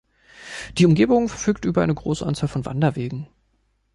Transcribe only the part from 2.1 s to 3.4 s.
Anzahl von Wanderwegen.